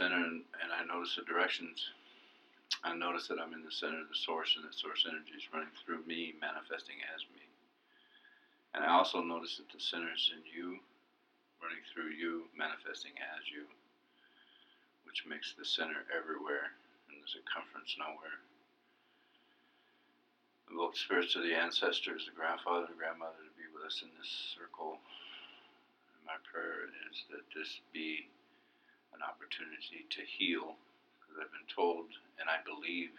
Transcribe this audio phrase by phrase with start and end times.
[0.00, 1.76] center and, and I notice the directions,
[2.80, 5.52] I notice that I'm in the center of the source and that source energy is
[5.52, 7.44] running through me, manifesting as me.
[8.72, 10.80] And I also notice that the center is in you,
[11.60, 13.68] running through you, manifesting as you,
[15.04, 16.72] which makes the center everywhere
[17.12, 18.40] and the circumference nowhere.
[20.72, 24.08] Invoke the spirits of the ancestors, the grandfather and grandmother to be with us in
[24.16, 24.96] this circle.
[26.16, 28.30] And my prayer is that this be
[29.14, 30.76] an opportunity to heal,
[31.18, 33.14] because I've been told and I believe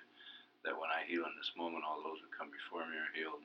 [0.63, 3.43] that when I heal in this moment, all those who come before me are healed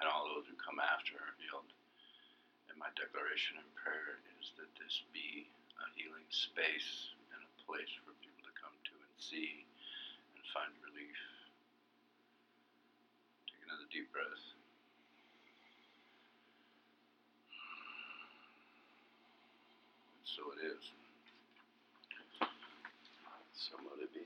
[0.00, 1.68] and all those who come after are healed.
[2.68, 5.48] And my declaration and prayer is that this be
[5.80, 9.64] a healing space and a place for people to come to and see
[10.36, 11.20] and find relief.
[13.48, 14.56] Take another deep breath.
[20.36, 20.95] so it is.
[23.76, 24.20] So it be.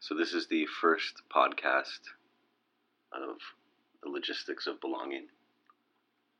[0.00, 2.00] so this is the first podcast
[3.12, 3.36] of
[4.02, 5.26] the logistics of belonging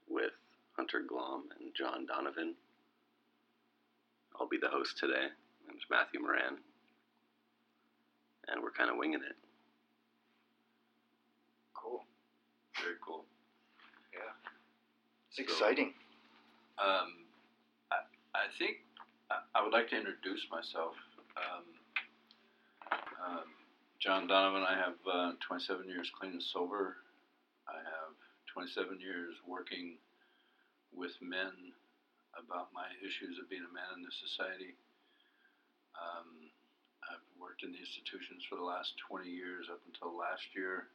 [0.08, 0.32] with
[0.76, 2.54] Hunter Glom and John Donovan.
[4.41, 5.26] I'll be the host today.
[5.66, 6.56] My name's Matthew Moran,
[8.47, 9.37] and we're kind of winging it.
[11.75, 12.04] Cool.
[12.82, 13.25] Very cool.
[14.14, 14.32] Yeah.
[15.31, 15.92] It's exciting.
[16.78, 17.26] Um,
[17.91, 17.97] I,
[18.34, 18.78] I think
[19.28, 20.97] I, would like to introduce myself.
[21.37, 21.65] Um,
[23.21, 23.49] um,
[24.00, 27.05] John Donovan, I have uh, 27 years clean and sober.
[27.69, 28.17] I have
[28.49, 30.00] 27 years working
[30.97, 31.53] with men
[32.33, 34.72] about my issues of being a man in this society.
[35.93, 36.49] Um,
[37.05, 40.88] I've worked in the institutions for the last 20 years up until last year.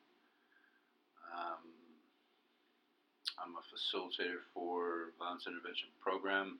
[1.30, 1.70] Um,
[3.38, 6.58] I'm a facilitator for violence intervention program.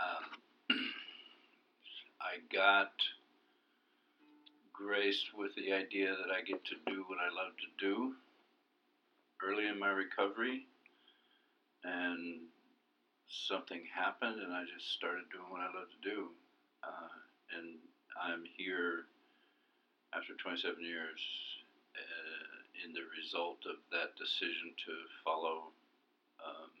[0.00, 0.78] Um,
[2.20, 2.92] I got
[4.72, 8.14] graced with the idea that I get to do what I love to do
[9.44, 10.66] early in my recovery,
[11.84, 12.48] and
[13.28, 16.28] something happened, and I just started doing what I love to do.
[16.82, 17.12] Uh,
[17.56, 17.76] and
[18.16, 19.04] I'm here
[20.16, 21.20] after 27 years
[21.96, 24.92] uh, in the result of that decision to
[25.24, 25.72] follow
[26.40, 26.72] um,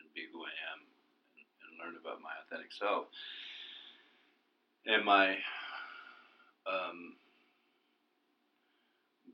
[0.00, 0.91] and be who I am
[1.72, 3.06] and, learn about my authentic self.
[4.86, 5.36] And my
[6.66, 7.16] um,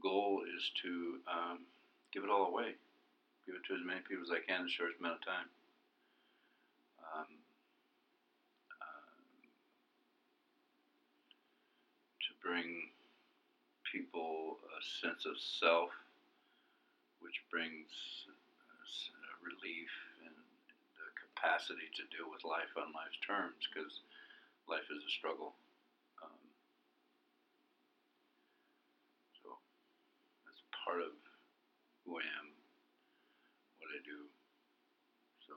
[0.02, 1.58] goal is to um,
[2.12, 2.74] give it all away,
[3.46, 5.48] give it to as many people as I can in the shortest amount of time.
[7.02, 7.30] Um,
[8.70, 9.16] uh,
[12.22, 12.92] to bring
[13.90, 15.90] people a sense of self,
[17.20, 17.88] which brings
[18.28, 19.88] uh, relief
[21.38, 24.02] capacity to deal with life on life's terms, because
[24.66, 25.54] life is a struggle.
[26.18, 26.42] Um,
[29.38, 29.54] so
[30.42, 31.14] that's part of
[32.02, 32.50] who I am,
[33.78, 34.26] what I do.
[35.46, 35.54] So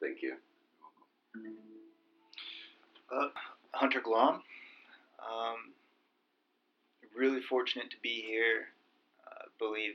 [0.00, 0.40] Thank you.
[1.36, 1.76] you're welcome.
[3.12, 3.28] Uh,
[3.76, 4.40] Hunter Glom.
[5.20, 5.76] Um,
[7.16, 8.68] really fortunate to be here.
[9.26, 9.92] Uh, believe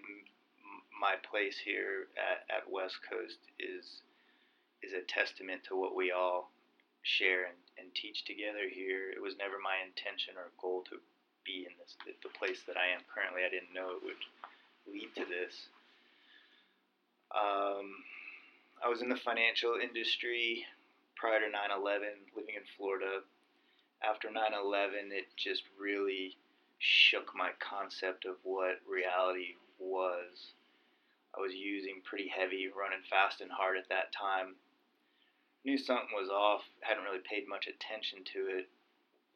[1.02, 4.06] my place here at, at West Coast is
[4.86, 6.50] is a testament to what we all
[7.02, 9.10] share and, and teach together here.
[9.10, 10.98] It was never my intention or goal to
[11.46, 13.42] be in this the, place that I am currently.
[13.42, 14.22] I didn't know it would
[14.86, 15.70] lead to this.
[17.34, 18.06] Um,
[18.84, 20.66] I was in the financial industry
[21.16, 23.22] prior to 9/11, living in Florida.
[24.02, 26.38] After 9/11, it just really
[26.78, 30.54] shook my concept of what reality was.
[31.36, 34.56] I was using pretty heavy, running fast and hard at that time.
[35.64, 38.70] Knew something was off, hadn't really paid much attention to it.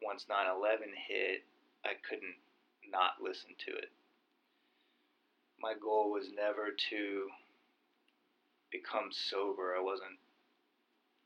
[0.01, 1.43] Once 9 11 hit,
[1.85, 2.35] I couldn't
[2.89, 3.91] not listen to it.
[5.59, 7.29] My goal was never to
[8.71, 9.75] become sober.
[9.77, 10.19] I wasn't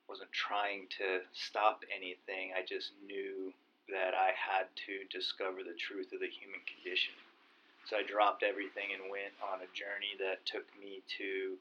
[0.08, 2.52] wasn't trying to stop anything.
[2.58, 3.54] I just knew
[3.90, 7.14] that I had to discover the truth of the human condition.
[7.88, 11.58] So I dropped everything and went on a journey that took me to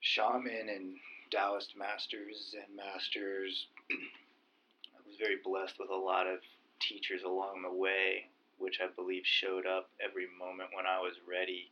[0.00, 0.96] shaman and
[1.30, 3.66] Taoist masters and masters.
[3.90, 6.40] I was very blessed with a lot of
[6.80, 8.26] teachers along the way,
[8.58, 11.70] which I believe showed up every moment when I was ready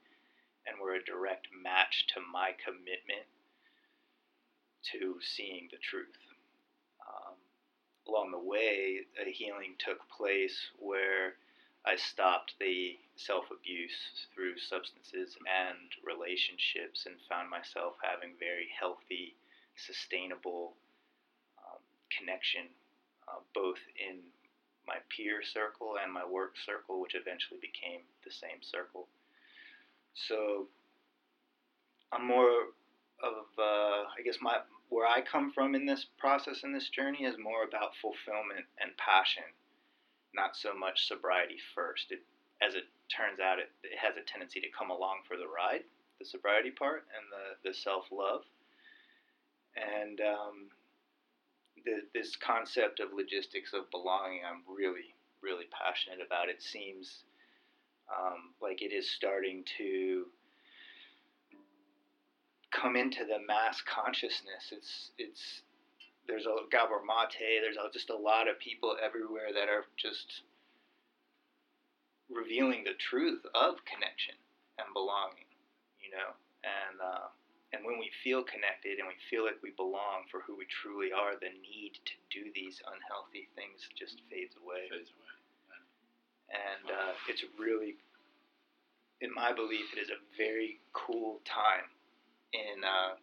[0.66, 3.28] and were a direct match to my commitment
[4.92, 6.16] to seeing the truth.
[7.04, 7.34] Um,
[8.08, 11.34] along the way, a healing took place where
[11.86, 19.36] I stopped the self abuse through substances and relationships and found myself having very healthy,
[19.76, 20.76] sustainable
[21.58, 21.80] um,
[22.16, 22.68] connection,
[23.28, 24.20] uh, both in
[24.86, 29.08] my peer circle and my work circle, which eventually became the same circle.
[30.14, 30.68] So
[32.12, 32.74] I'm more
[33.22, 37.24] of, uh, I guess, my where I come from in this process in this journey
[37.24, 39.44] is more about fulfillment and passion,
[40.34, 42.10] not so much sobriety first.
[42.10, 42.20] It,
[42.62, 42.84] as it
[43.14, 45.84] turns out, it, it has a tendency to come along for the ride,
[46.18, 48.42] the sobriety part and the, the self love.
[49.76, 50.68] And um,
[51.84, 56.48] the, this concept of logistics of belonging, I'm really, really passionate about.
[56.48, 57.24] It seems
[58.10, 60.26] um, like it is starting to
[62.70, 64.72] come into the mass consciousness.
[64.72, 65.62] It's it's
[66.30, 67.60] there's a Gabor Mate.
[67.60, 70.46] There's a, just a lot of people everywhere that are just
[72.30, 74.38] revealing the truth of connection
[74.78, 75.50] and belonging.
[75.98, 76.30] You know,
[76.62, 77.28] and uh,
[77.74, 81.10] and when we feel connected and we feel like we belong for who we truly
[81.10, 84.90] are, the need to do these unhealthy things just fades away.
[84.90, 85.34] Fades away.
[86.50, 87.94] And uh, it's really,
[89.22, 91.86] in my belief, it is a very cool time
[92.50, 93.14] in uh,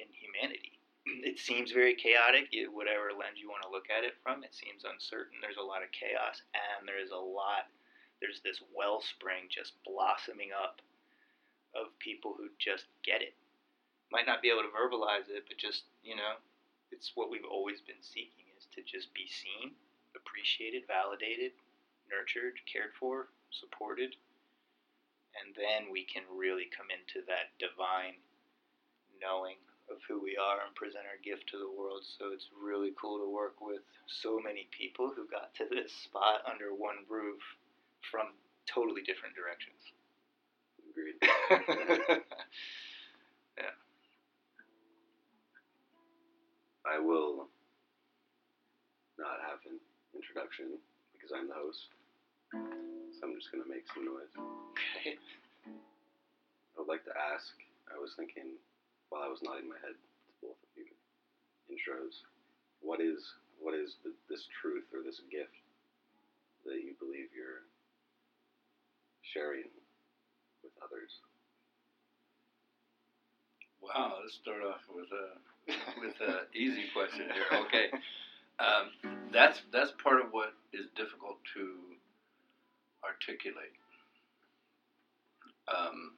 [0.00, 0.71] in, humanity.
[1.06, 4.44] It seems very chaotic, whatever lens you want to look at it from.
[4.44, 5.38] It seems uncertain.
[5.42, 7.66] There's a lot of chaos, and there is a lot.
[8.20, 10.78] There's this wellspring just blossoming up
[11.74, 13.34] of people who just get it.
[14.12, 16.38] Might not be able to verbalize it, but just you know,
[16.92, 19.74] it's what we've always been seeking: is to just be seen,
[20.14, 21.52] appreciated, validated,
[22.06, 24.14] nurtured, cared for, supported,
[25.34, 28.22] and then we can really come into that divine
[29.18, 29.56] knowing
[29.92, 32.00] of who we are and present our gift to the world.
[32.18, 36.40] So it's really cool to work with so many people who got to this spot
[36.48, 37.40] under one roof
[38.10, 38.32] from
[38.64, 39.78] totally different directions.
[40.88, 41.20] Agreed.
[43.60, 43.76] yeah.
[46.88, 47.48] I will
[49.18, 49.78] not have an
[50.16, 50.80] introduction
[51.12, 51.92] because I'm the host.
[52.52, 54.32] So I'm just going to make some noise.
[54.98, 55.16] Okay.
[55.68, 57.52] I would like to ask,
[57.92, 58.56] I was thinking
[59.12, 60.88] while I was nodding my head to both of you
[61.68, 62.24] intros,
[62.80, 63.20] what is
[63.60, 65.52] what is the, this truth or this gift
[66.64, 67.68] that you believe you're
[69.20, 69.68] sharing
[70.64, 71.12] with others?
[73.84, 75.36] Wow, let's start off with a
[76.00, 77.52] with an easy question here.
[77.68, 77.92] Okay,
[78.64, 78.96] um,
[79.30, 81.68] that's that's part of what is difficult to
[83.04, 83.76] articulate.
[85.68, 86.16] Um,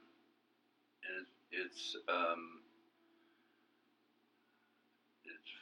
[1.03, 2.64] it, it's um,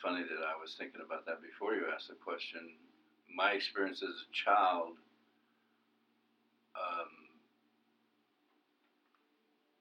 [0.02, 2.60] funny that I was thinking about that before you asked the question.
[3.34, 4.96] My experience as a child
[6.76, 7.08] um,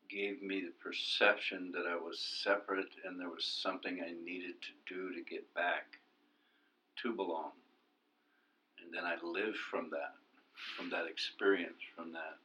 [0.10, 4.94] gave me the perception that I was separate and there was something I needed to
[4.94, 6.00] do to get back
[7.02, 7.52] to belong.
[8.84, 10.14] And then I lived from that,
[10.78, 12.38] from that experience, from that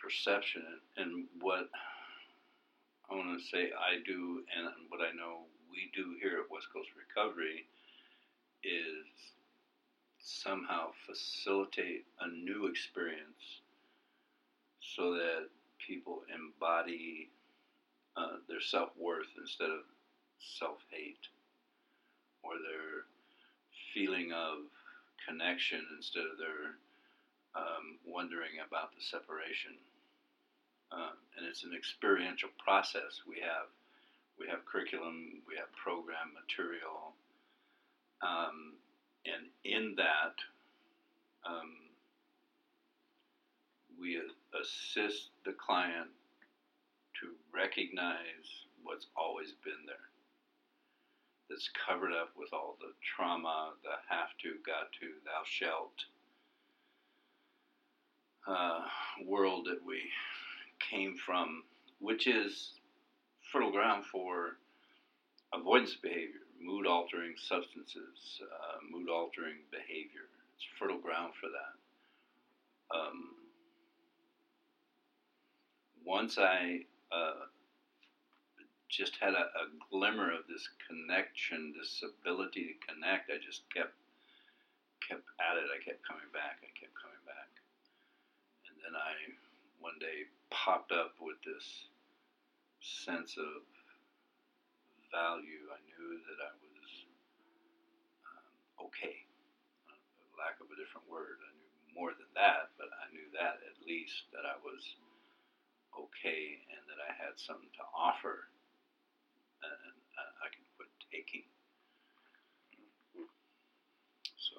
[0.00, 0.62] perception.
[0.96, 1.68] And what
[3.10, 6.68] I want to say I do and what I know we do here at West
[6.72, 7.66] Coast Recovery
[8.62, 9.06] is
[10.18, 13.62] somehow facilitate a new experience
[14.80, 15.48] so that
[15.86, 17.30] people embody
[18.16, 19.86] uh, their self worth instead of
[20.58, 21.28] self hate,
[22.42, 23.06] or their
[23.94, 24.66] feeling of
[25.26, 26.74] connection instead of their
[27.54, 29.74] um, wondering about the separation.
[30.92, 33.22] Uh, and it's an experiential process.
[33.28, 33.70] We have
[34.40, 37.12] we have curriculum, we have program material,
[38.22, 38.80] um,
[39.28, 40.34] and in that,
[41.44, 41.76] um,
[44.00, 44.16] we
[44.56, 46.08] assist the client
[47.20, 50.08] to recognize what's always been there.
[51.50, 55.92] That's covered up with all the trauma, the have to, got to, thou shalt
[58.46, 58.80] uh,
[59.26, 60.00] world that we
[60.78, 61.62] came from,
[61.98, 62.70] which is
[63.52, 64.56] fertile ground for
[65.52, 70.30] avoidance behavior, mood altering substances, uh, mood altering behavior.
[70.56, 72.96] It's fertile ground for that.
[72.96, 73.34] Um,
[76.04, 77.46] once I uh,
[78.88, 83.94] just had a, a, glimmer of this connection, this ability to connect, I just kept
[85.06, 85.70] kept at it.
[85.70, 86.58] I kept coming back.
[86.62, 87.50] I kept coming back,
[88.70, 89.14] and then I
[89.78, 91.89] one day popped up with this
[92.80, 93.62] sense of
[95.12, 95.68] value.
[95.72, 96.88] I knew that I was
[98.24, 99.16] um, okay.
[99.88, 99.98] Uh,
[100.40, 101.40] lack of a different word.
[101.44, 104.82] I knew more than that, but I knew that at least that I was
[105.96, 108.48] okay and that I had something to offer,
[109.64, 109.96] and
[110.40, 111.44] I could quit taking.
[114.38, 114.56] So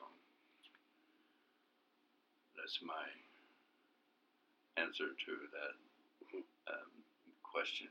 [2.58, 3.08] that's my
[4.78, 5.76] answer to that
[6.72, 6.92] um,
[7.44, 7.90] question.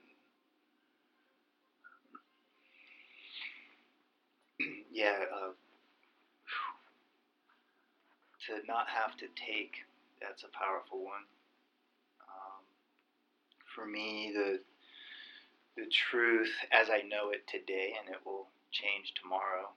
[4.91, 5.53] Yeah, uh,
[8.47, 9.77] to not have to take,
[10.21, 11.27] that's a powerful one.
[12.27, 12.63] Um,
[13.75, 14.61] for me, the
[15.77, 19.71] the truth as I know it today, and it will change tomorrow,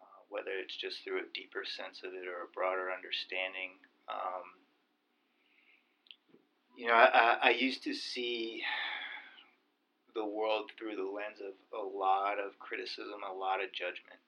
[0.00, 3.76] uh, whether it's just through a deeper sense of it or a broader understanding.
[4.08, 4.46] Um,
[6.76, 8.62] you know, I, I used to see
[10.14, 14.18] the world through the lens of a lot of criticism, a lot of judgment.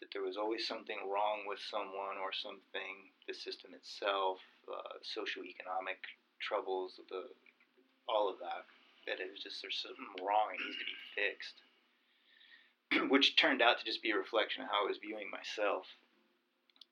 [0.00, 6.00] That, there was always something wrong with someone or something, the system itself, uh, socioeconomic
[6.40, 7.28] troubles, the
[8.08, 8.66] all of that.
[9.06, 11.56] That it was just there's something wrong, it needs to be fixed.
[13.12, 15.86] Which turned out to just be a reflection of how I was viewing myself.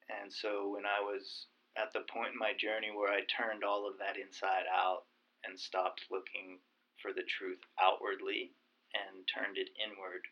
[0.09, 1.47] And so when I was
[1.77, 5.05] at the point in my journey where I turned all of that inside out
[5.45, 6.61] and stopped looking
[7.03, 8.53] for the truth outwardly
[8.95, 10.23] and turned it inward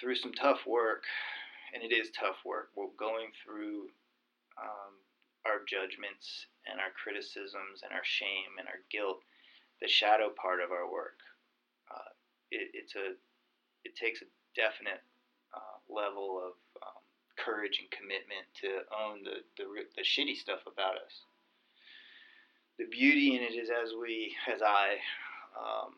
[0.00, 1.04] through some tough work,
[1.74, 2.70] and it is tough work.
[2.76, 3.90] We're going through
[4.56, 4.94] um,
[5.46, 9.20] our judgments and our criticisms and our shame and our guilt,
[9.80, 11.18] the shadow part of our work.
[11.90, 12.12] Uh,
[12.50, 13.14] it, it's a,
[13.84, 15.02] it takes a definite
[15.54, 17.02] uh, level of um,
[17.36, 21.26] courage and commitment to own the, the, the shitty stuff about us
[22.78, 24.96] the beauty in it is as we, as I
[25.58, 25.94] um,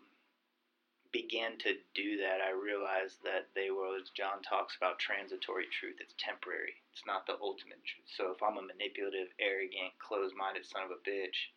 [1.12, 5.96] began to do that, I realized that they were, as John talks about, transitory truth.
[6.00, 6.78] It's temporary.
[6.92, 8.08] It's not the ultimate truth.
[8.16, 11.50] So if I'm a manipulative, arrogant, closed-minded son of a bitch,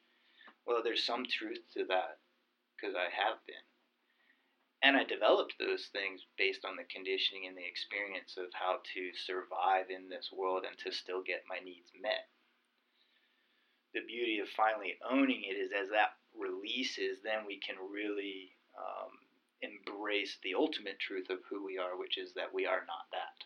[0.66, 2.20] well, there's some truth to that
[2.76, 3.66] because I have been.
[4.84, 9.02] And I developed those things based on the conditioning and the experience of how to
[9.16, 12.28] survive in this world and to still get my needs met
[13.94, 19.14] the beauty of finally owning it is as that releases, then we can really um,
[19.64, 23.46] embrace the ultimate truth of who we are, which is that we are not that.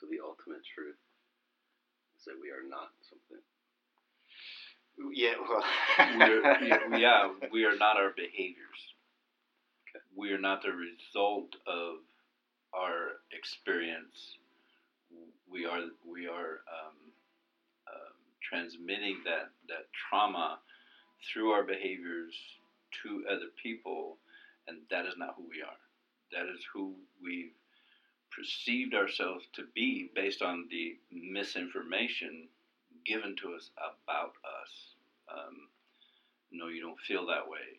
[0.00, 0.96] So the ultimate truth
[2.18, 3.42] is that we are not something.
[5.12, 5.64] Yeah, well,
[6.18, 8.94] We're, yeah, we are not our behaviors.
[9.90, 10.02] Okay.
[10.14, 11.96] We are not the result of
[12.72, 14.38] our experience.
[15.50, 17.04] We are we are um,
[18.54, 20.58] transmitting that, that trauma
[21.32, 22.34] through our behaviors
[23.02, 24.18] to other people,
[24.68, 25.80] and that is not who we are.
[26.32, 27.52] That is who we've
[28.30, 32.48] perceived ourselves to be based on the misinformation
[33.06, 34.72] given to us about us.
[35.30, 35.68] Um,
[36.50, 37.78] no, you don't feel that way.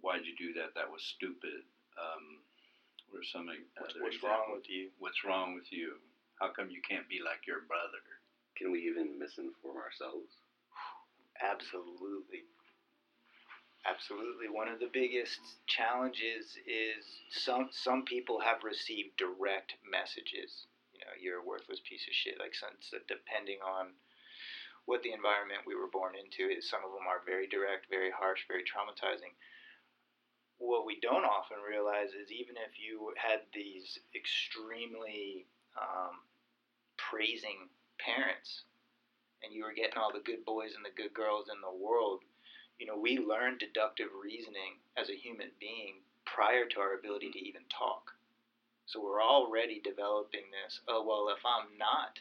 [0.00, 0.74] Why'd you do that?
[0.74, 1.62] That was stupid.
[1.98, 2.40] Um,
[3.12, 3.58] or something.
[3.78, 4.90] What's, what's wrong with you?
[4.98, 5.98] What's wrong with you?
[6.38, 8.02] How come you can't be like your brother?
[8.56, 10.30] Can we even misinform ourselves?
[11.42, 12.46] Absolutely.
[13.84, 14.48] Absolutely.
[14.48, 20.66] One of the biggest challenges is some some people have received direct messages.
[20.92, 22.38] You know, you're a worthless piece of shit.
[22.38, 23.94] Like since depending on
[24.86, 28.10] what the environment we were born into is, some of them are very direct, very
[28.10, 29.34] harsh, very traumatizing.
[30.58, 35.46] What we don't often realize is even if you had these extremely
[35.80, 36.20] um,
[36.98, 38.64] praising parents
[39.42, 42.22] and you were getting all the good boys and the good girls in the world,
[42.80, 47.38] you know, we learn deductive reasoning as a human being prior to our ability to
[47.44, 48.16] even talk.
[48.88, 50.80] So we're already developing this.
[50.88, 52.16] Oh, well, if I'm not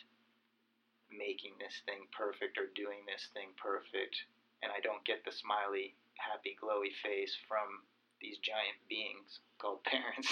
[1.07, 4.19] making this thing perfect or doing this thing perfect,
[4.59, 7.87] and I don't get the smiley, happy, glowy face from
[8.19, 10.27] these giant beings called parents,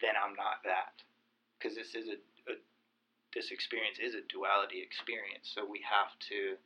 [0.00, 1.04] then I'm not that.
[1.60, 2.16] Because this is a
[3.36, 5.52] this experience is a duality experience.
[5.52, 6.56] So we have to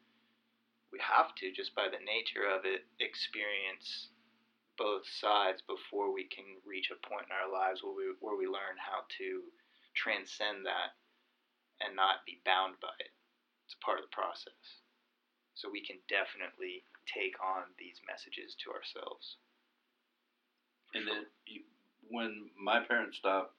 [0.92, 4.10] we have to just by the nature of it experience
[4.78, 8.46] both sides before we can reach a point in our lives where we where we
[8.46, 9.44] learn how to
[9.94, 10.96] transcend that
[11.80, 13.12] and not be bound by it.
[13.64, 14.82] It's a part of the process.
[15.54, 19.36] So we can definitely take on these messages to ourselves.
[20.94, 21.62] And then you,
[22.08, 23.54] when my parents stopped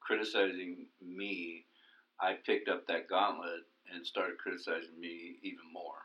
[0.00, 1.66] criticizing me
[2.20, 6.04] I picked up that gauntlet and started criticizing me even more,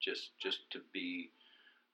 [0.00, 1.30] just just to be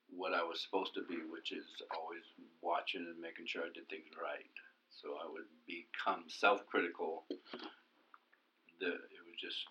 [0.09, 2.23] what I was supposed to be, which is always
[2.61, 4.47] watching and making sure I did things right.
[4.89, 7.25] so I would become self-critical.
[8.79, 9.67] The it was just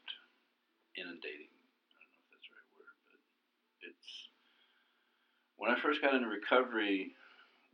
[0.97, 1.50] inundating.
[1.50, 3.23] I don't know if that's the right word, but
[3.88, 4.09] it's
[5.57, 7.14] when I first got into recovery.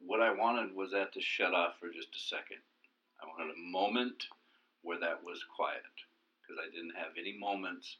[0.04, 2.58] What I wanted was that to shut off for just a second.
[3.22, 4.26] I wanted a moment
[4.82, 5.86] where that was quiet
[6.42, 7.98] because I didn't have any moments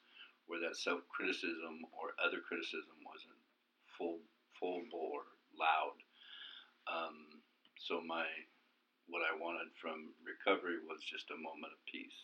[0.52, 3.40] where that self-criticism or other criticism wasn't
[3.96, 4.20] full
[4.60, 5.24] full bore
[5.56, 5.96] loud.
[6.84, 7.40] Um,
[7.80, 8.28] so my
[9.08, 12.20] what I wanted from recovery was just a moment of peace.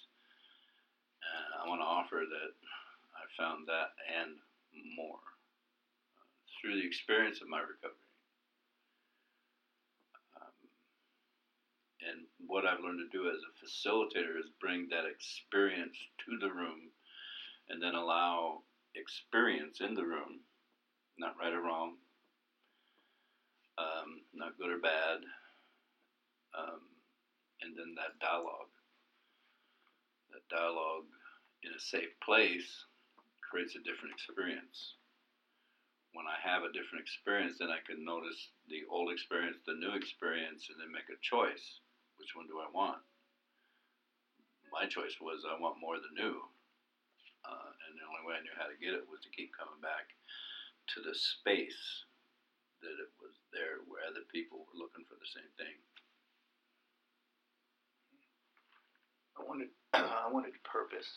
[1.25, 2.53] And I want to offer that
[3.17, 4.37] I found that and
[4.93, 5.25] more
[6.13, 6.29] uh,
[6.61, 8.13] through the experience of my recovery.
[10.37, 10.61] Um,
[12.05, 15.97] and what I've learned to do as a facilitator is bring that experience
[16.29, 16.93] to the room
[17.71, 18.63] and then allow
[18.95, 20.41] experience in the room,
[21.19, 21.95] not right or wrong,
[23.79, 25.23] um, not good or bad,
[26.59, 26.81] um,
[27.63, 28.73] and then that dialogue.
[30.33, 31.07] That dialogue
[31.63, 32.85] in a safe place
[33.43, 34.99] creates a different experience.
[36.13, 39.95] When I have a different experience, then I can notice the old experience, the new
[39.95, 41.81] experience, and then make a choice.
[42.19, 42.99] Which one do I want?
[44.73, 46.37] My choice was I want more of the new.
[47.47, 49.81] Uh, and the only way I knew how to get it was to keep coming
[49.81, 50.13] back
[50.93, 52.05] to the space
[52.85, 55.77] that it was there where other people were looking for the same thing.
[59.41, 61.09] I wanted I wanted purpose.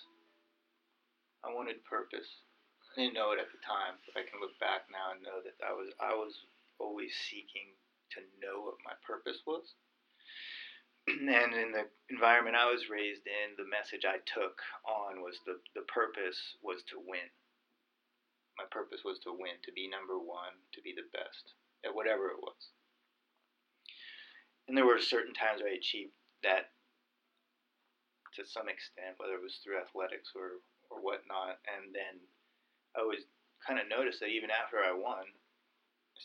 [1.43, 2.47] I wanted purpose.
[2.95, 5.43] I didn't know it at the time, but I can look back now and know
[5.43, 6.33] that I was I was
[6.79, 7.75] always seeking
[8.15, 9.75] to know what my purpose was.
[11.19, 15.59] and in the environment I was raised in, the message I took on was the
[15.75, 17.27] the purpose was to win.
[18.57, 22.29] My purpose was to win, to be number one, to be the best at whatever
[22.29, 22.71] it was.
[24.67, 26.71] And there were certain times I achieved that
[28.35, 31.59] to some extent, whether it was through athletics or, or whatnot.
[31.67, 32.23] And then
[32.95, 33.27] I was
[33.65, 35.27] kind of noticed that even after I won,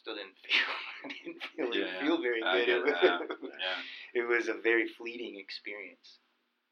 [0.01, 2.69] still didn't feel didn't really Yeah, feel very I good.
[2.69, 3.51] It was.
[3.57, 4.23] Yeah.
[4.23, 6.19] it was a very fleeting experience,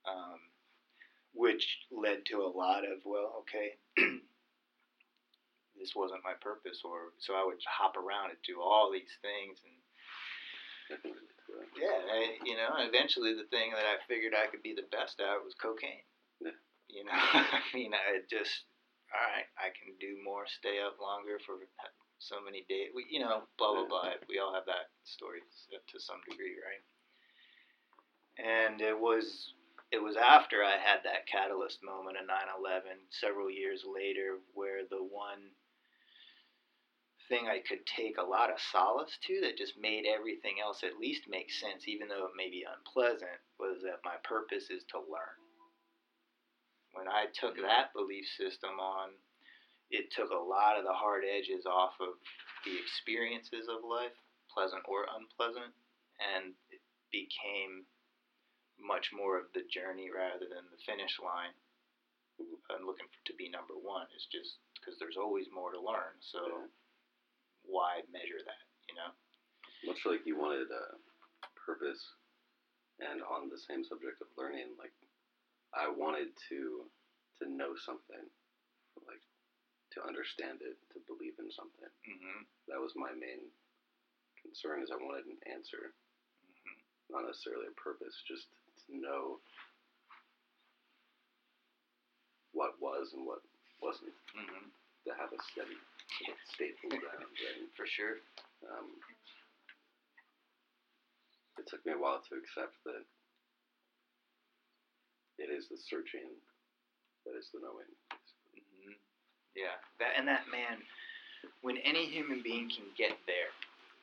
[0.07, 0.39] um,
[1.33, 3.79] which led to a lot of well, okay,
[5.79, 9.59] this wasn't my purpose, or so I would hop around and do all these things
[9.65, 9.75] and
[10.93, 11.17] I can
[11.49, 11.81] relate to that.
[11.81, 15.19] yeah, I, you know, eventually the thing that I figured I could be the best
[15.21, 16.05] at was cocaine.
[16.41, 16.55] Yeah.
[16.93, 18.69] You know, I mean, I just,
[19.11, 21.57] all right, I can do more, stay up longer for
[22.25, 22.91] so many days.
[22.95, 24.17] We, you know, blah blah blah.
[24.29, 26.85] We all have that story to some degree, right?
[28.41, 29.55] And it was,
[29.93, 35.05] it was after I had that catalyst moment of 9/11, several years later, where the
[35.05, 35.55] one
[37.29, 41.01] thing I could take a lot of solace to that just made everything else at
[41.01, 44.99] least make sense, even though it may be unpleasant, was that my purpose is to
[44.99, 45.41] learn.
[46.93, 47.67] When I took mm-hmm.
[47.67, 49.11] that belief system on,
[49.91, 52.17] it took a lot of the hard edges off of
[52.65, 54.15] the experiences of life,
[54.53, 55.73] pleasant or unpleasant,
[56.19, 56.81] and it
[57.13, 57.85] became
[58.81, 61.55] much more of the journey rather than the finish line.
[62.75, 64.11] I'm looking to be number one.
[64.17, 66.19] It's just because there's always more to learn.
[66.21, 66.67] So Yeah.
[67.63, 68.67] why measure that?
[68.89, 69.15] You know.
[69.85, 70.99] Much like you wanted a
[71.55, 72.03] purpose,
[72.99, 74.93] and on the same subject of learning, like
[75.73, 76.91] I wanted to
[77.39, 78.31] to know something,
[79.07, 79.23] like
[79.95, 81.91] to understand it, to believe in something.
[82.07, 82.41] Mm-hmm.
[82.71, 83.47] That was my main
[84.43, 84.83] concern.
[84.83, 85.95] Is I wanted an answer,
[86.45, 86.77] Mm-hmm.
[87.15, 88.47] not necessarily a purpose, just
[88.87, 89.39] to know
[92.53, 93.43] what was and what
[93.83, 94.15] wasn't.
[94.37, 94.71] Mm-hmm.
[95.05, 95.77] To have a steady,
[96.57, 97.69] stable ground, right?
[97.77, 98.25] For sure.
[98.65, 98.97] Um,
[101.61, 103.05] it took me a while to accept that
[105.37, 106.33] it is the searching
[107.29, 107.91] that is the knowing.
[109.57, 109.79] Yeah.
[109.99, 110.83] That and that man,
[111.63, 113.53] when any human being can get there,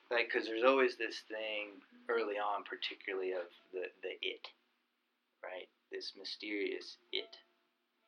[0.09, 4.47] like, because there's always this thing early on, particularly of the the it,
[5.43, 5.67] right?
[5.91, 7.35] This mysterious it,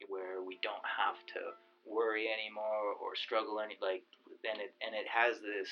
[0.08, 4.04] where we don't have to worry anymore or struggle any like
[4.48, 5.70] and it and it has this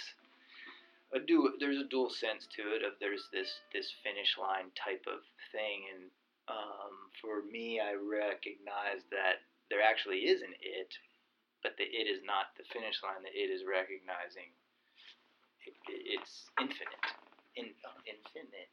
[1.14, 5.04] a du- there's a dual sense to it of there's this this finish line type
[5.08, 5.20] of
[5.52, 6.04] thing and
[6.50, 10.92] um, for me I recognize that there actually is an it
[11.63, 14.50] but the it is not the finish line the it is recognizing
[15.65, 17.06] it, it, it's infinite
[17.56, 18.71] in, uh, infinite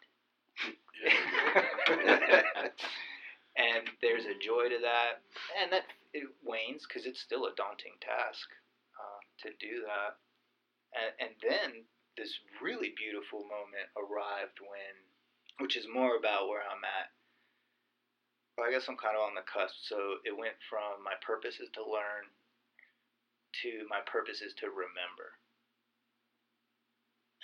[3.59, 5.23] and there's a joy to that,
[5.59, 8.47] and that it wanes because it's still a daunting task
[8.95, 10.19] uh, to do that.
[10.95, 11.69] And, and then
[12.17, 14.95] this really beautiful moment arrived when
[15.59, 17.11] which is more about where I'm at.
[18.63, 19.75] I guess I'm kind of on the cusp.
[19.91, 22.31] So it went from my purpose is to learn
[23.63, 25.37] to my purpose is to remember.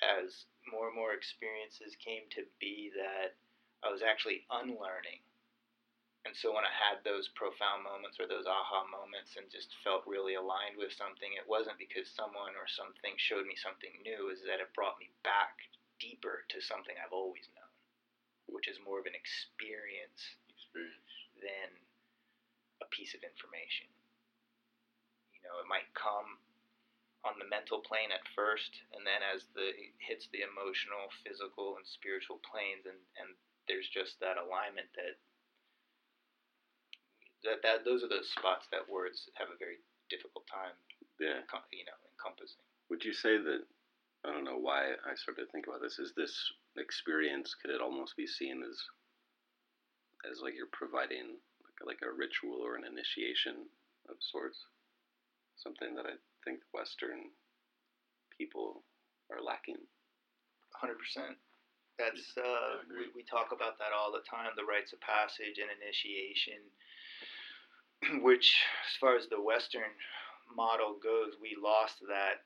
[0.03, 3.37] As more and more experiences came to be that
[3.85, 5.23] I was actually unlearning.
[6.25, 10.09] And so when I had those profound moments or those aha moments and just felt
[10.09, 14.41] really aligned with something, it wasn't because someone or something showed me something new, is
[14.49, 15.53] that it brought me back
[16.01, 17.73] deeper to something I've always known,
[18.49, 21.13] which is more of an experience, Experience.
[21.45, 21.69] than
[22.81, 23.93] a piece of information.
[25.45, 26.41] You know, it might come
[27.25, 31.77] on the mental plane at first, and then as the it hits the emotional, physical,
[31.77, 33.37] and spiritual planes, and, and
[33.69, 35.17] there's just that alignment that
[37.45, 39.77] that, that those are the spots that words have a very
[40.09, 40.73] difficult time,
[41.21, 41.45] Yeah.
[41.73, 42.65] you know, encompassing.
[42.89, 43.69] Would you say that
[44.25, 45.99] I don't know why I started to think about this?
[46.01, 46.33] Is this
[46.77, 48.81] experience could it almost be seen as
[50.31, 53.69] as like you're providing like like a ritual or an initiation
[54.09, 54.65] of sorts?
[55.57, 57.31] Something that I think Western
[58.37, 58.83] people
[59.31, 59.79] are lacking.
[60.75, 61.39] Hundred percent.
[61.99, 64.51] That's uh, we, we talk about that all the time.
[64.59, 66.59] The rites of passage and initiation,
[68.27, 68.59] which,
[68.91, 69.95] as far as the Western
[70.51, 72.43] model goes, we lost that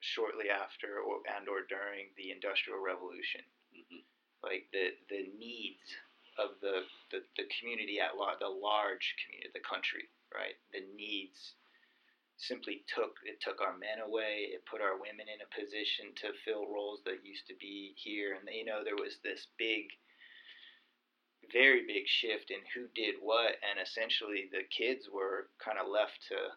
[0.00, 3.42] shortly after or and or during the Industrial Revolution.
[3.74, 4.06] Mhm.
[4.46, 5.82] Like the the needs
[6.38, 10.54] of the the, the community at large, the large community, the country, right?
[10.70, 11.58] The needs
[12.36, 14.52] simply took it took our men away.
[14.52, 18.36] It put our women in a position to fill roles that used to be here.
[18.36, 19.88] And you know there was this big
[21.52, 23.56] very big shift in who did what.
[23.64, 26.56] And essentially the kids were kind of left to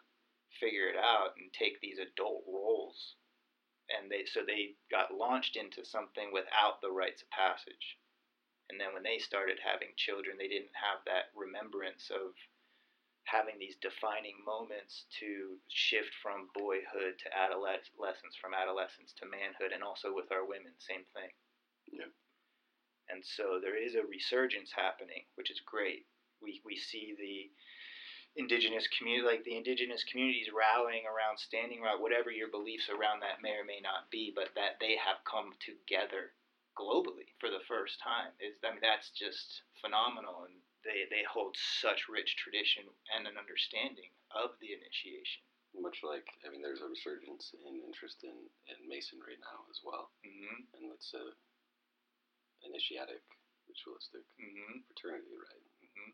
[0.58, 3.16] figure it out and take these adult roles.
[3.88, 7.98] And they so they got launched into something without the rites of passage.
[8.68, 12.36] And then when they started having children they didn't have that remembrance of
[13.24, 19.82] having these defining moments to shift from boyhood to adolescence, from adolescence to manhood, and
[19.82, 21.30] also with our women, same thing.
[21.92, 22.10] Yeah.
[23.10, 26.06] And so there is a resurgence happening, which is great.
[26.40, 27.50] We we see the
[28.36, 33.42] indigenous community, like the indigenous communities, rallying around, standing around, whatever your beliefs around that
[33.42, 36.32] may or may not be, but that they have come together
[36.78, 38.30] globally for the first time.
[38.38, 43.36] Is I mean that's just phenomenal and they, they hold such rich tradition and an
[43.36, 45.44] understanding of the initiation.
[45.76, 48.34] Much like I mean, there's a resurgence in interest in,
[48.66, 50.66] in masonry now as well, Mm-hmm.
[50.74, 51.30] and it's a
[52.66, 53.22] initiatic,
[53.70, 54.82] ritualistic Mm-hmm.
[54.90, 55.64] fraternity, right?
[55.86, 56.12] Mm-hmm.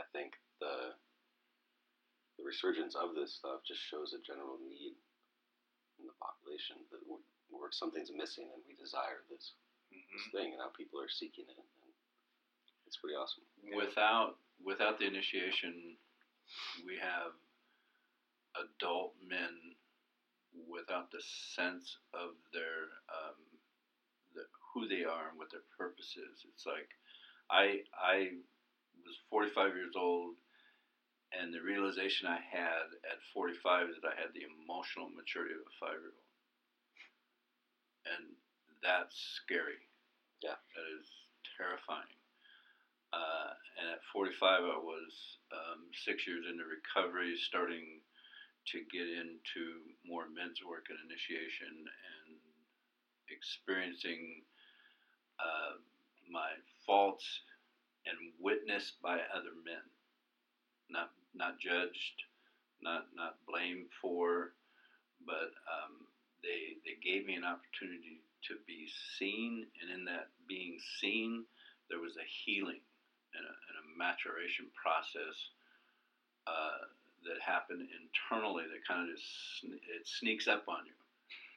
[0.00, 0.98] I think the
[2.38, 4.96] the resurgence of this stuff just shows a general need
[6.00, 7.20] in the population that we're,
[7.52, 9.54] where something's missing and we desire this,
[9.92, 10.30] this Mm-hmm.
[10.34, 11.58] thing, and now people are seeking it.
[12.90, 13.46] It's pretty awesome.
[13.70, 14.34] Without
[14.66, 15.94] without the initiation,
[16.82, 17.38] we have
[18.58, 19.78] adult men
[20.66, 21.22] without the
[21.54, 23.38] sense of their um,
[24.34, 24.42] the,
[24.74, 26.42] who they are and what their purpose is.
[26.50, 26.90] It's like
[27.46, 28.34] I I
[29.06, 30.34] was 45 years old,
[31.30, 35.62] and the realization I had at 45 is that I had the emotional maturity of
[35.62, 36.28] a five year old,
[38.18, 38.34] and
[38.82, 39.78] that's scary.
[40.42, 40.58] Yeah.
[40.74, 41.06] that is
[41.54, 42.19] terrifying.
[43.12, 45.12] Uh, and at 45, I was
[45.50, 48.00] um, six years into recovery, starting
[48.70, 52.38] to get into more men's work and initiation and
[53.30, 54.42] experiencing
[55.40, 55.80] uh,
[56.30, 56.54] my
[56.86, 57.26] faults
[58.06, 59.82] and witnessed by other men,
[60.88, 62.16] not not judged,
[62.82, 64.52] not not blamed for,
[65.26, 66.06] but um,
[66.42, 71.44] they they gave me an opportunity to be seen, and in that being seen,
[71.88, 72.80] there was a healing
[73.36, 75.36] and a, and a maturation process
[76.46, 76.88] uh,
[77.26, 79.28] that happened internally that kind of just
[79.60, 80.96] sne- it sneaks up on you,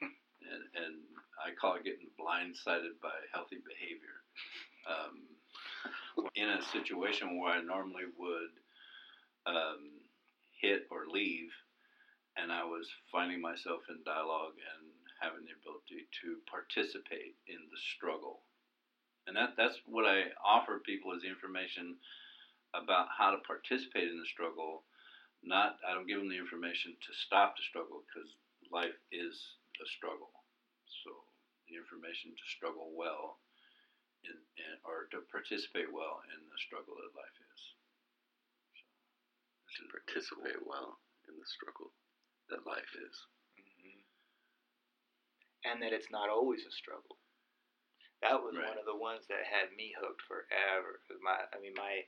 [0.51, 0.95] and and
[1.39, 4.21] I call it getting blindsided by healthy behavior.
[4.83, 5.23] Um,
[6.35, 8.53] in a situation where I normally would
[9.45, 9.89] um,
[10.61, 11.49] hit or leave,
[12.37, 14.89] and I was finding myself in dialogue and
[15.21, 18.41] having the ability to participate in the struggle.
[19.27, 21.95] And that, that's what I offer people is information
[22.75, 24.83] about how to participate in the struggle.
[25.43, 28.29] Not, I don't give them the information to stop the struggle because
[28.71, 29.35] life is
[29.79, 30.31] a struggle.
[31.03, 31.11] So
[31.67, 33.39] the information to struggle well
[34.27, 37.61] in, in, or to participate well in the struggle that life is.
[39.73, 40.71] So, this is really Participate cool.
[40.71, 40.89] well
[41.27, 41.91] in the struggle
[42.51, 43.15] that life is.
[43.59, 43.99] Mm-hmm.
[45.65, 47.22] And that it's not always a struggle.
[48.23, 48.69] That was Right.
[48.71, 51.01] one of the ones that had me hooked forever.
[51.21, 52.07] My, I mean, my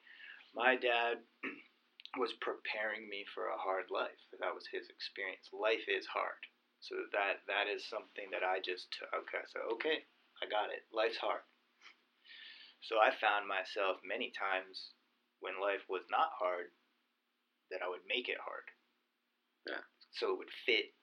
[0.56, 1.19] my dad
[2.17, 4.17] was preparing me for a hard life.
[4.39, 5.51] That was his experience.
[5.51, 6.39] Life is hard,
[6.80, 9.12] so that that is something that I just took.
[9.13, 10.06] Okay, so okay,
[10.41, 10.88] I got it.
[10.93, 11.43] Life's hard.
[12.82, 14.93] So I found myself many times
[15.41, 16.71] when life was not hard
[17.71, 18.63] that I would make it hard.
[19.67, 19.84] Yeah.
[20.12, 20.93] So it would fit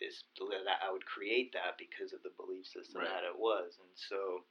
[0.00, 3.08] this that I would create that because of the belief system Right.
[3.10, 4.44] that it was, and so.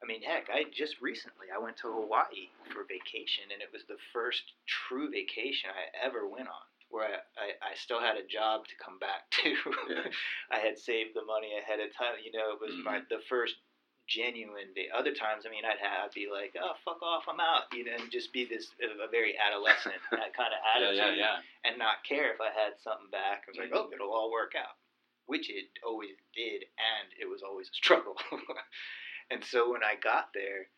[0.00, 3.82] I mean, heck, I just recently I went to Hawaii for vacation, and it was
[3.90, 8.22] the first true vacation I ever went on, where I, I, I still had a
[8.22, 9.50] job to come back to.
[9.90, 10.06] Yeah.
[10.54, 12.14] I had saved the money ahead of time.
[12.22, 13.10] You know, it was my mm-hmm.
[13.10, 13.56] the first
[14.08, 14.88] genuine day.
[14.90, 17.84] Other times, I mean, I'd have I'd be like, oh fuck off, I'm out, you
[17.84, 21.38] know, and just be this uh, a very adolescent that kind of Yeah, attitude, yeah,
[21.38, 21.68] yeah.
[21.68, 23.44] and not care if I had something back.
[23.44, 24.80] I was like, oh, it'll all work out,
[25.28, 28.16] which it always did, and it was always a struggle.
[29.30, 30.72] and so when I got there.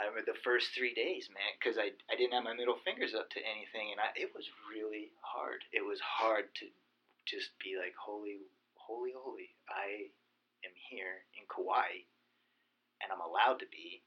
[0.00, 3.12] I remember the first three days, man, because I, I didn't have my middle fingers
[3.12, 5.60] up to anything, and I, it was really hard.
[5.76, 6.72] It was hard to
[7.28, 8.40] just be like, holy,
[8.80, 10.08] holy, holy, I
[10.64, 12.08] am here in Kauai,
[13.02, 14.02] and I'm allowed to be,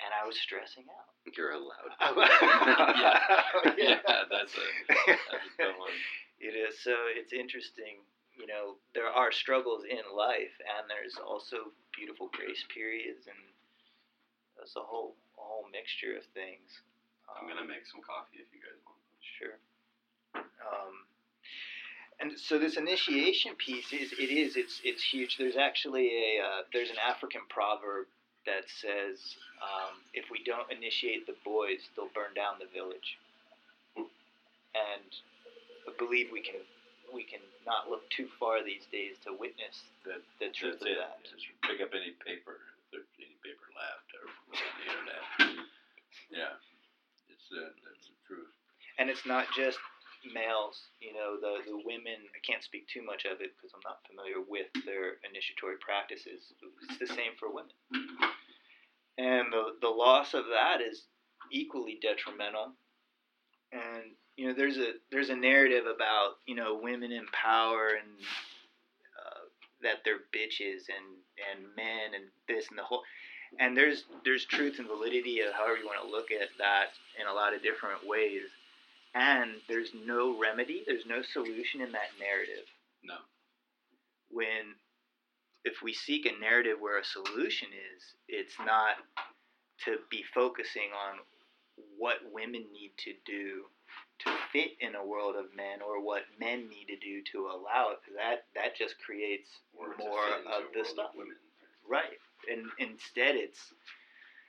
[0.00, 1.12] and I was stressing out.
[1.36, 1.92] You're allowed.
[2.00, 3.20] Yeah.
[3.78, 3.98] yeah.
[4.08, 5.92] Yeah, that's a that's a good one.
[6.38, 6.94] It is so.
[7.10, 7.98] It's interesting.
[8.38, 13.42] You know, there are struggles in life, and there's also beautiful grace periods, and
[14.54, 16.70] there's a whole a whole mixture of things.
[17.26, 19.02] I'm gonna make some coffee if you guys want.
[19.18, 19.58] Sure.
[20.62, 20.94] Um,
[22.20, 25.36] and so this initiation piece is it is it's it's huge.
[25.38, 28.06] There's actually a uh, there's an African proverb
[28.46, 29.18] that says
[29.62, 33.18] um, if we don't initiate the boys, they'll burn down the village.
[33.96, 35.10] And
[35.88, 36.60] I believe we can
[37.12, 40.98] we can not look too far these days to witness That, the truth of it.
[41.00, 41.24] that.
[41.24, 42.60] Just pick up any paper,
[42.92, 45.24] if there's any paper left, or on the internet.
[46.28, 46.60] Yeah,
[47.32, 48.52] it's uh, that's the truth.
[49.00, 49.78] and it's not just
[50.34, 53.84] males you know the the women i can't speak too much of it because i'm
[53.84, 56.52] not familiar with their initiatory practices.
[56.88, 57.72] It's the same for women.
[59.18, 61.04] And the the loss of that is
[61.52, 62.72] equally detrimental.
[63.72, 68.10] And you know there's a there's a narrative about you know women in power and
[69.18, 69.44] uh,
[69.82, 71.06] that they're bitches and
[71.50, 73.02] and men and this and the whole
[73.58, 77.26] and there's there's truth and validity of however you want to look at that in
[77.26, 78.42] a lot of different ways
[79.14, 82.64] and there's no remedy there's no solution in that narrative
[83.04, 83.16] No.
[84.30, 84.74] when
[85.64, 88.96] if we seek a narrative where a solution is it's not
[89.84, 91.18] to be focusing on
[91.98, 93.64] what women need to do
[94.18, 97.90] to fit in a world of men or what men need to do to allow
[97.92, 101.36] it that that just creates Or more fit into a of the stuff women.
[101.88, 102.18] right
[102.50, 103.60] and instead it's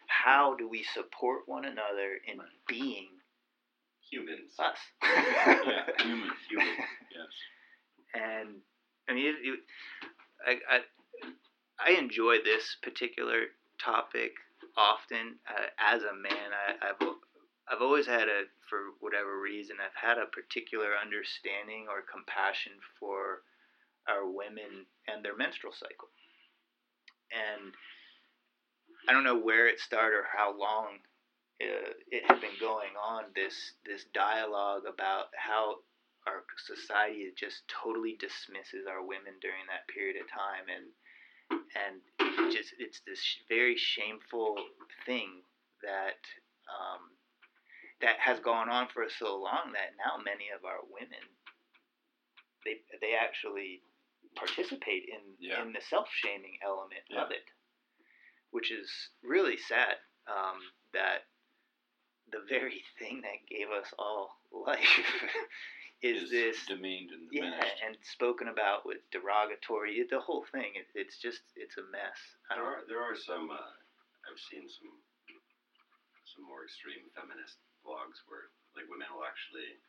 [0.08, 2.48] how do we support one another in Right.
[2.68, 3.10] being
[4.12, 4.54] Humans.
[4.60, 6.68] us Yeah, human, human.
[7.14, 7.34] Yes.
[8.16, 8.50] and
[9.10, 9.60] I mean, it, it,
[10.46, 10.80] I, I
[11.80, 13.48] I enjoy this particular
[13.84, 14.32] topic
[14.78, 15.36] often.
[15.48, 17.08] Uh, as a man, I, I've
[17.70, 23.42] I've always had a for whatever reason I've had a particular understanding or compassion for
[24.08, 26.10] our women and their menstrual cycle,
[27.32, 27.74] and
[29.08, 31.00] I don't know where it started or how long.
[31.62, 35.76] Uh, it had been going on this this dialogue about how
[36.28, 40.88] our society just totally dismisses our women during that period of time and
[41.76, 43.20] and it just it's this
[43.50, 44.56] very shameful
[45.06, 45.44] thing
[45.84, 46.22] that
[46.72, 47.12] um,
[48.02, 51.24] that has gone on for so long that now many of our women
[52.64, 53.82] they they actually
[54.36, 55.62] participate in Yeah.
[55.64, 57.24] in the self-shaming element Yeah.
[57.26, 57.44] of it
[58.52, 58.90] which is
[59.24, 59.96] really sad
[60.28, 60.60] um,
[62.50, 64.82] very thing that gave us all life
[66.02, 67.54] is, this demeaned and yeah,
[67.86, 70.04] and spoken about with derogatory.
[70.10, 72.20] The whole thing, it, it's just, it's a mess.
[72.52, 73.52] I There are there are some.
[73.52, 73.74] Uh,
[74.28, 74.94] I've seen some
[76.36, 79.80] some more extreme feminist blogs where like women will actually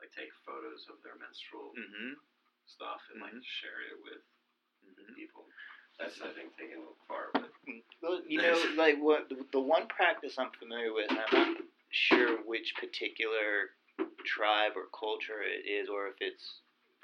[0.00, 2.18] like take photos of their menstrual Mm-hmm.
[2.66, 3.44] stuff and like Mhm.
[3.44, 4.22] share it with
[4.86, 5.14] mm-hmm.
[5.14, 5.46] people.
[6.02, 7.50] That's I think taken a little far, but
[8.02, 11.56] Well, you know, like what the, the one practice I'm familiar with, I'm not
[11.90, 13.70] sure which particular
[14.26, 16.58] tribe or culture it is, or if it's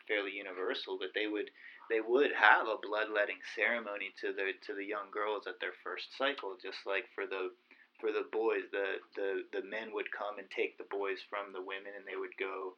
[0.08, 1.50] fairly universal, but they would
[1.88, 6.10] they would have a bloodletting ceremony to the to the young girls at their first
[6.18, 7.54] cycle, just like for the
[8.02, 11.62] for the boys, the the the men would come and take the boys from the
[11.62, 12.74] women, and they would go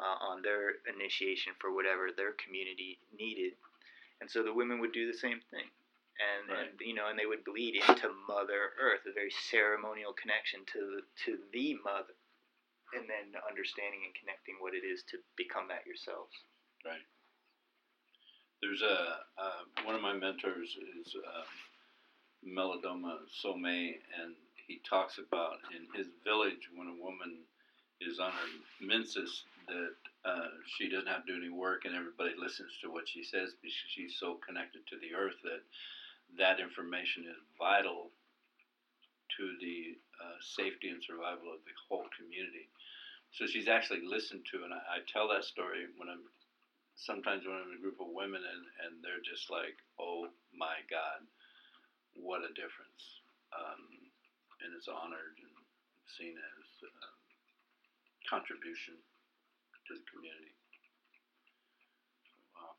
[0.00, 3.52] uh, on their initiation for whatever their community needed,
[4.22, 5.66] and so the women would do the same thing
[6.22, 6.68] and, Right.
[6.70, 11.02] and you know, and they would bleed into Mother Earth, a very ceremonial connection to
[11.26, 12.14] to the mother,
[12.94, 16.32] and then understanding and connecting what it is to become that yourselves.
[16.84, 17.02] Right.
[18.60, 21.50] There's a uh, one of my mentors is um,
[22.46, 27.42] Malidoma Some, and he talks about in his village when a woman
[28.00, 28.48] is on her
[28.80, 33.08] menses that uh, she doesn't have to do any work and everybody listens to what
[33.08, 35.62] she says because she's so connected to the earth that
[36.38, 38.10] that information is vital
[39.36, 42.68] to the uh, safety and survival of the whole community.
[43.32, 46.22] So she's actually listened to, and I, I tell that story when I'm
[46.94, 50.78] sometimes when I'm in a group of women and, and they're just like, oh my
[50.86, 51.24] God,
[52.14, 53.02] what a difference.
[53.50, 54.12] Um,
[54.62, 55.56] and it's honored and
[56.06, 57.18] seen as um,
[58.28, 59.00] contribution
[59.88, 60.54] to the community.
[62.54, 62.76] Wow.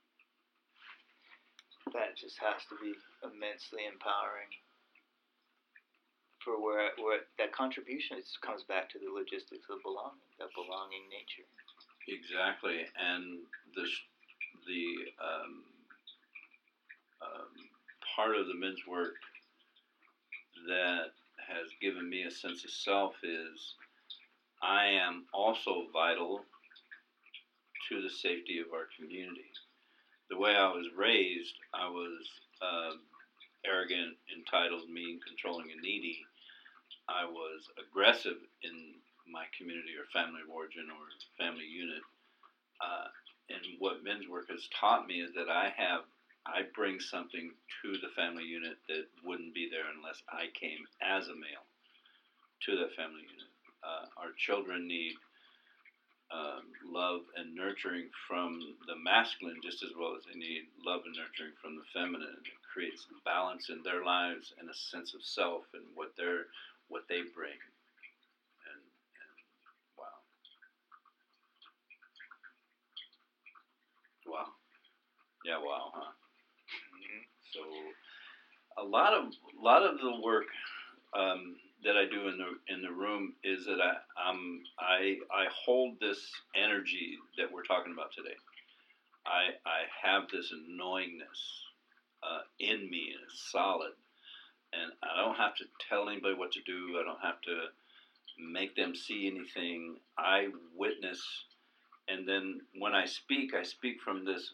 [1.94, 4.52] That just has to be immensely empowering.
[6.44, 11.48] For where where that contribution comes back to the logistics of belonging, that belonging nature.
[12.12, 13.88] Exactly, and the
[14.68, 14.84] the
[15.24, 15.64] um,
[17.24, 17.52] um,
[18.16, 19.16] part of the men's work
[20.68, 21.16] that
[21.48, 23.76] has given me a sense of self is
[24.62, 26.44] I am also vital
[28.02, 29.52] the safety of our community.
[30.30, 32.24] The way I was raised, I was
[32.62, 33.00] um,
[33.66, 36.26] arrogant, entitled, mean, controlling, and needy.
[37.10, 38.96] I was aggressive in
[39.28, 41.04] my community or family of origin or
[41.38, 42.04] family unit.
[42.80, 43.08] Uh,
[43.50, 46.08] and what men's work has taught me is that I have,
[46.48, 47.52] I bring something
[47.84, 51.68] to the family unit that wouldn't be there unless I came as a male
[52.68, 53.52] to that family unit.
[53.84, 55.16] Uh, our children need
[56.34, 61.16] um, love and nurturing from the masculine just as well as they need love and
[61.16, 62.42] nurturing from the feminine.
[62.46, 66.48] It creates balance in their lives and a sense of self and what they're
[66.90, 67.58] what they bring.
[68.70, 69.36] And, and
[69.98, 70.18] wow.
[74.28, 74.50] Wow.
[75.46, 76.12] Yeah, wow, huh?
[76.82, 77.24] Mm-hmm.
[77.54, 77.62] So
[78.78, 80.46] a lot of a lot of the work
[81.18, 85.46] um, that I do in the in the room is that I um I I
[85.66, 88.36] hold this energy that we're talking about today.
[89.26, 91.64] I I have this knowingness
[92.24, 93.94] uh, in me and it's solid,
[94.74, 96.98] and I don't have to tell anybody what to do.
[97.00, 97.56] I don't have to
[98.40, 99.98] make them see anything.
[100.18, 101.22] I witness,
[102.08, 104.52] and then when I speak, I speak from this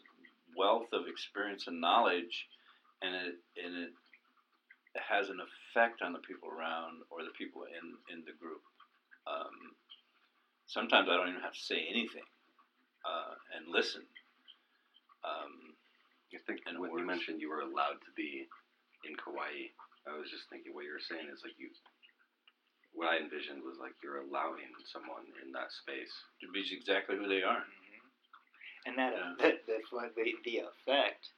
[0.56, 2.46] wealth of experience and knowledge,
[3.02, 3.90] and it and it
[4.98, 8.62] has an effect on the people around or the people in in the group.
[9.26, 9.76] Um,
[10.66, 12.26] sometimes I don't even have to say anything,
[13.06, 14.02] uh, and listen.
[15.24, 15.76] Um,
[16.34, 18.46] I think And it when you mentioned you were allowed to be
[19.04, 19.70] in Kauai,
[20.06, 21.70] I was just thinking what you were saying is like you.
[22.92, 26.10] What I envisioned was like you're allowing someone in that space.
[26.42, 27.62] to be exactly who they are.
[27.62, 28.02] Mhm.
[28.86, 29.34] And that Yeah.
[29.38, 29.78] the, the
[30.16, 31.30] the the effect.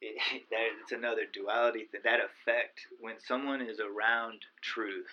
[0.00, 0.16] It,
[0.50, 1.88] that it's another duality.
[1.92, 5.10] That that effect when someone is around truth,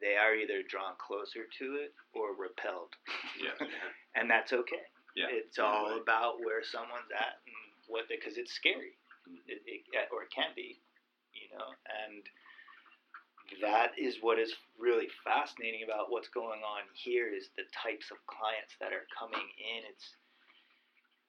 [0.00, 2.92] they are either drawn closer to it or repelled,
[3.42, 3.56] Yeah.
[4.16, 4.84] and that's okay.
[5.16, 5.30] Yeah.
[5.30, 6.00] It's all way.
[6.02, 7.56] about where someone's at and
[7.86, 9.40] what because it's scary, Mhm.
[9.46, 10.80] it, it, or it can be,
[11.32, 11.68] you know,
[12.04, 12.24] and
[13.62, 18.18] that is what is really fascinating about what's going on here is the types of
[18.26, 19.84] clients that are coming in.
[19.88, 20.16] It's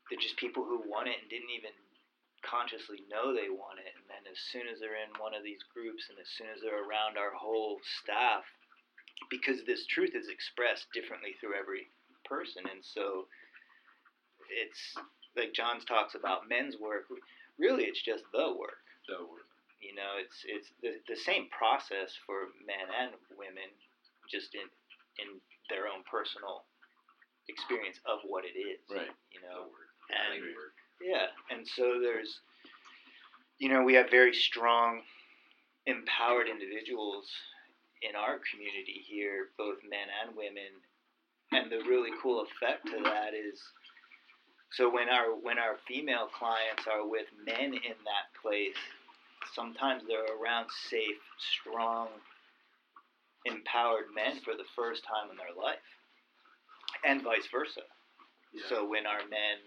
[0.10, 1.72] they're just people who want it and didn't even
[2.46, 5.66] consciously know they want it, and then as soon as they're in one of these
[5.74, 8.46] groups and as soon as they're around our whole staff,
[9.34, 11.90] because this truth is expressed differently through every
[12.24, 13.26] person, and so
[14.54, 14.94] it's
[15.34, 17.10] like John's talks about men's work.
[17.58, 18.86] Really, it's just the work.
[19.10, 19.50] The work.
[19.82, 23.70] You know, it's it's the, the same process for men and women,
[24.30, 24.68] just in
[25.18, 26.66] in their own personal
[27.50, 28.82] experience of what it is.
[28.90, 29.10] Right.
[29.34, 29.74] You know,
[30.10, 30.44] and.
[31.02, 32.40] Yeah, and so there's,
[33.60, 35.02] you know, we have very strong,
[35.86, 37.28] empowered individuals
[38.02, 40.72] in our community here, both men and women,
[41.52, 43.62] and the really cool effect to that is,
[44.72, 48.76] so when our when our female clients are with men in that place,
[49.54, 52.08] sometimes they're around safe, strong,
[53.46, 55.78] empowered men for the first time in their life,
[57.06, 57.82] and vice versa.
[58.54, 58.64] Yeah.
[58.68, 59.64] So when our men,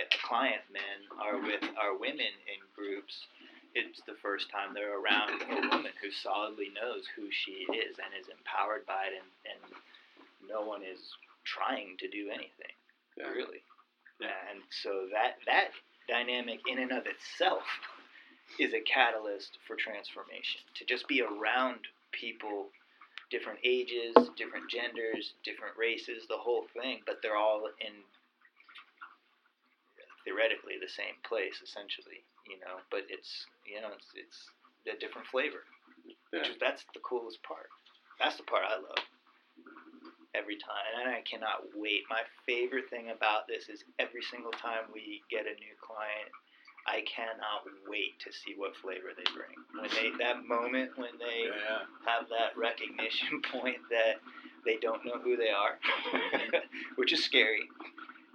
[0.00, 3.26] uh, client men, are with our women in groups,
[3.74, 8.10] it's the first time they're around a woman who solidly knows who she is and
[8.18, 10.98] is empowered by it, and, and no one is
[11.44, 12.74] trying to do anything
[13.16, 13.28] Yeah.
[13.28, 13.62] really.
[14.20, 14.34] Yeah.
[14.50, 15.70] And so that that
[16.08, 17.62] dynamic in and of itself
[18.58, 20.60] is a catalyst for transformation.
[20.76, 21.80] To just be around
[22.12, 22.66] people,
[23.30, 27.92] different ages, different genders, different races, the whole thing, but they're all in
[30.28, 32.84] theoretically the same place essentially, you know.
[32.92, 34.52] But it's you know it's it's
[34.84, 35.64] a different flavor.
[36.04, 36.44] Yeah.
[36.44, 37.72] Which is, that's the coolest part.
[38.20, 39.00] That's the part I love.
[40.36, 42.04] Every time, and I cannot wait.
[42.12, 46.30] My favorite thing about this is every single time we get a new client,
[46.86, 49.56] I cannot wait to see what flavor they bring.
[49.72, 51.88] When they that moment when they Yeah.
[52.04, 54.20] have that recognition point that
[54.64, 55.80] they don't know who they are,
[56.96, 57.64] which is scary,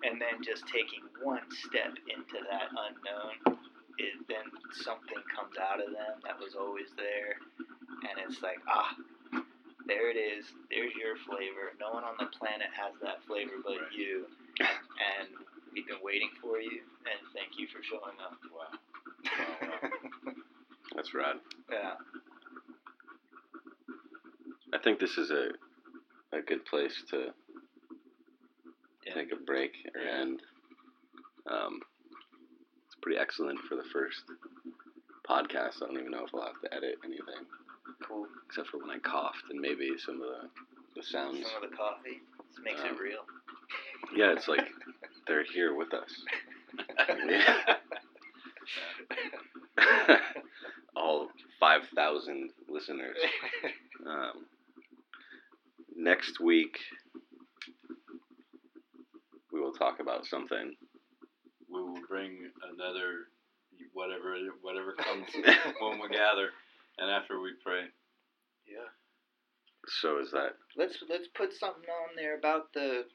[0.04, 3.57] and then just taking one step into that unknown,
[3.97, 4.45] it, then
[4.84, 7.36] something comes out of them that was always there,
[8.09, 8.95] and it's like ah.
[9.86, 10.45] There it is.
[10.71, 11.76] There's your flavor.
[11.78, 13.91] No one on the planet has that flavor but Right.
[13.91, 14.26] you.
[14.61, 15.28] And
[15.74, 16.71] we've been waiting for you,
[17.03, 18.38] and thank you for showing up.
[18.47, 18.71] Wow.
[19.28, 20.32] Wow, wow.
[20.95, 21.36] That's rad.
[21.69, 21.95] yeah.
[24.74, 25.49] I think this is a
[26.32, 27.34] a good place to
[29.05, 29.13] Yeah.
[29.15, 30.41] take a break and
[31.50, 31.80] um,
[32.86, 34.24] it's pretty excellent for the first
[35.30, 35.82] podcast.
[35.82, 37.46] I don't even know if I'll have to edit anything
[38.08, 38.28] Cool.
[38.48, 40.50] except for when I coughed and maybe some of the
[40.96, 41.39] the sounds.
[41.54, 42.22] Some of the coffee.
[42.50, 43.26] This makes Um, it real.
[44.16, 44.62] Yeah, it's like
[45.28, 46.12] they're here with us.
[47.28, 47.76] Yeah.
[50.96, 51.30] All
[51.60, 53.18] five thousand listeners.
[54.06, 54.46] Um,
[55.96, 56.78] next week,
[59.52, 60.74] we will talk about something.
[62.14, 63.28] We will bring another
[63.93, 65.28] whatever whatever comes
[65.82, 66.49] when we gather
[66.97, 67.84] and after we pray.
[68.68, 68.89] yeah.
[70.01, 73.05] So is that Let's let's put something on there about the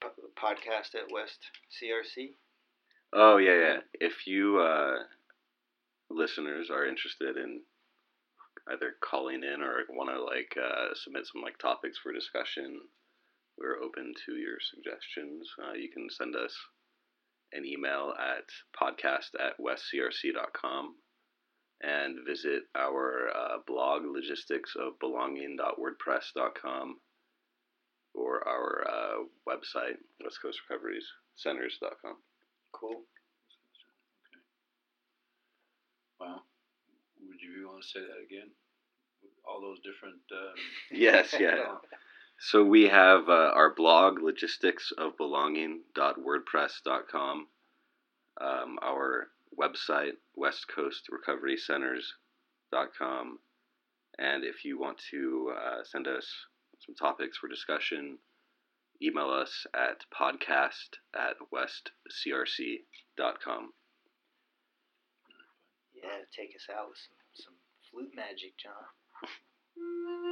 [0.00, 1.38] po- podcast at West
[1.70, 2.34] CRC.
[3.12, 3.76] Oh yeah, yeah.
[3.94, 4.98] If you uh,
[6.10, 7.60] listeners are interested in
[8.72, 12.80] either calling in or want to like uh, submit some like topics for discussion,
[13.58, 15.48] we're open to your suggestions.
[15.58, 16.54] Uh, you can send us
[17.52, 18.44] an email at
[18.80, 20.94] podcast at westcrc.com
[21.82, 26.98] and visit our uh, blog logistics of belonging.wordpress.com
[28.14, 32.16] or our uh, website west coast recoveries centers.com
[32.72, 33.02] Cool.
[36.20, 36.40] Wow.
[37.26, 38.50] Would you want to say that again?
[39.46, 40.20] All those different.
[40.32, 40.54] Um,
[40.92, 41.76] Yes, yeah.
[42.42, 47.48] So we have uh, our blog, logistics of belonging.wordpress.com,
[48.40, 53.40] um, our website, West Coast Recovery Centers.com,
[54.18, 56.46] and if you want to uh, send us
[56.78, 58.16] some topics for discussion,
[59.02, 63.74] email us at podcast at westcrc.com.
[65.94, 67.56] Yeah, take us out with some, some
[67.90, 68.86] flute magic, John.